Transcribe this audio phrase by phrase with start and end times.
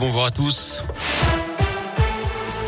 [0.00, 0.82] bonjour à tous.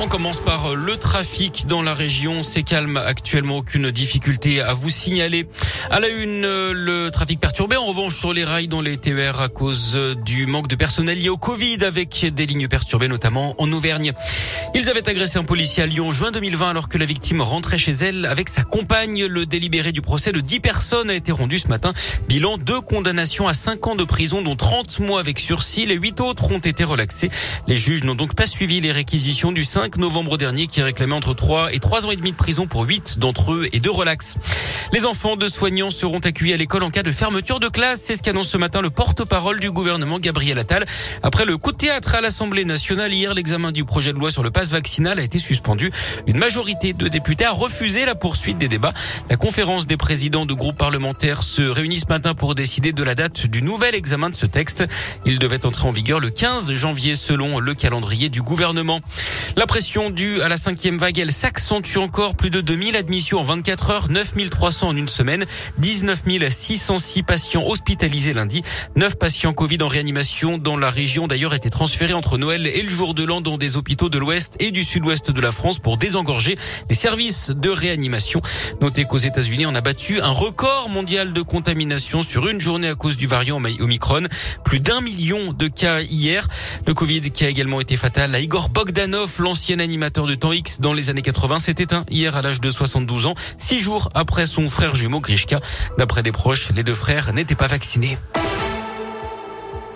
[0.02, 2.42] On commence par le trafic dans la région.
[2.42, 5.48] C'est calme actuellement, aucune difficulté à vous signaler.
[5.90, 9.48] À la une, le trafic perturbé en revanche sur les rails dans les TER à
[9.48, 14.12] cause du manque de personnel lié au Covid avec des lignes perturbées notamment en Auvergne.
[14.74, 17.76] Ils avaient agressé un policier à Lyon en juin 2020 alors que la victime rentrait
[17.76, 19.26] chez elle avec sa compagne.
[19.26, 21.92] Le délibéré du procès de 10 personnes a été rendu ce matin.
[22.26, 25.84] Bilan deux condamnations à 5 ans de prison dont 30 mois avec sursis.
[25.84, 27.30] Les 8 autres ont été relaxés.
[27.68, 31.34] Les juges n'ont donc pas suivi les réquisitions du 5 novembre dernier qui réclamait entre
[31.34, 34.36] 3 et 3 ans et demi de prison pour 8 d'entre eux et de relax.
[34.94, 38.00] Les enfants de soignants seront accueillis à l'école en cas de fermeture de classe.
[38.00, 40.86] C'est ce qu'annonce ce matin le porte-parole du gouvernement Gabriel Attal.
[41.22, 44.42] Après le coup de théâtre à l'Assemblée nationale hier, l'examen du projet de loi sur
[44.42, 45.90] le passe vaccinal a été suspendu.
[46.28, 48.92] Une majorité de députés a refusé la poursuite des débats.
[49.28, 53.16] La conférence des présidents de groupes parlementaires se réunit ce matin pour décider de la
[53.16, 54.84] date du nouvel examen de ce texte.
[55.26, 59.00] Il devait entrer en vigueur le 15 janvier selon le calendrier du gouvernement.
[59.56, 62.36] La pression due à la cinquième vague, elle s'accentue encore.
[62.36, 65.44] Plus de 2000 admissions en 24 heures, 9300 en une semaine,
[65.78, 68.62] 19 606 patients hospitalisés lundi,
[68.94, 72.88] 9 patients Covid en réanimation dans la région d'ailleurs étaient transférés entre Noël et le
[72.88, 75.96] jour de l'an dans des hôpitaux de l'Ouest et du Sud-Ouest de la France pour
[75.96, 76.56] désengorger
[76.88, 78.40] les services de réanimation.
[78.80, 82.94] Notez qu'aux États-Unis, on a battu un record mondial de contamination sur une journée à
[82.94, 84.22] cause du variant Omicron.
[84.64, 86.46] Plus d'un million de cas hier.
[86.86, 90.80] Le Covid qui a également été fatal à Igor Bogdanov, l'ancien animateur de temps X
[90.80, 94.46] dans les années 80, s'est éteint hier à l'âge de 72 ans, six jours après
[94.46, 95.60] son frère jumeau Grishka.
[95.98, 98.18] D'après des proches, les deux frères n'étaient pas vaccinés.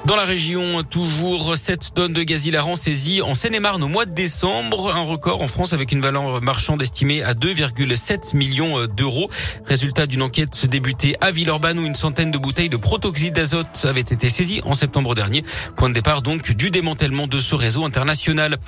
[0.07, 4.13] Dans la région, toujours 7 tonnes de gaz hilarant saisies en Seine-et-Marne au mois de
[4.13, 4.95] décembre.
[4.95, 9.29] Un record en France avec une valeur marchande estimée à 2,7 millions d'euros.
[9.65, 14.01] Résultat d'une enquête débutée à Villeurbanne où une centaine de bouteilles de protoxyde d'azote avaient
[14.01, 15.45] été saisies en septembre dernier.
[15.77, 18.59] Point de départ donc du démantèlement de ce réseau international.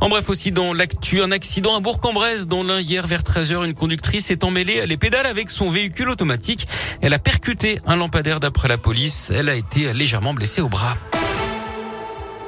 [0.00, 3.74] En bref aussi dans l'actu, un accident à Bourg-en-Bresse dont l'un hier vers 13h, une
[3.74, 6.68] conductrice est emmêlée à les pédales avec son véhicule automatique.
[7.00, 9.32] Elle a percuté un lampadaire d'après la police.
[9.34, 10.83] Elle a été légèrement blessée au bras.
[10.84, 11.23] Up.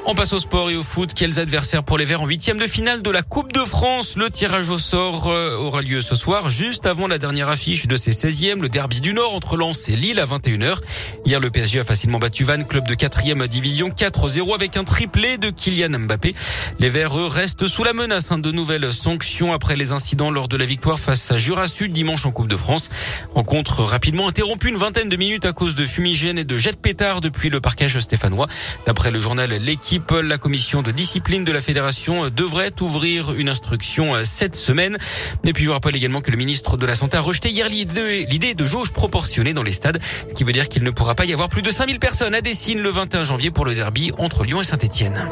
[0.09, 1.15] On passe au sport et au foot.
[1.15, 4.15] Quels adversaires pour les Verts en huitième de finale de la Coupe de France?
[4.17, 7.97] Le tirage au sort euh, aura lieu ce soir, juste avant la dernière affiche de
[7.97, 10.77] ces 16e, le derby du Nord entre Lens et Lille à 21h.
[11.25, 15.39] Hier, le PSG a facilement battu Vannes, club de 4e division, 4-0 avec un triplé
[15.39, 16.37] de Kylian Mbappé.
[16.79, 20.47] Les Verts, eux, restent sous la menace hein, de nouvelles sanctions après les incidents lors
[20.47, 22.91] de la victoire face à Jura Sud dimanche en Coupe de France.
[23.35, 26.77] Rencontre rapidement interrompue une vingtaine de minutes à cause de fumigènes et de jets de
[26.77, 28.47] pétards depuis le parquage stéphanois.
[28.87, 34.13] D'après le journal L'équipe, la commission de discipline de la fédération devrait ouvrir une instruction
[34.25, 34.99] cette semaine.
[35.45, 37.69] Et puis je vous rappelle également que le ministre de la Santé a rejeté hier
[37.69, 41.25] l'idée de jauge proportionnée dans les stades, ce qui veut dire qu'il ne pourra pas
[41.25, 44.45] y avoir plus de 5000 personnes à Dessine le 21 janvier pour le derby entre
[44.45, 45.29] Lyon et Saint-Etienne.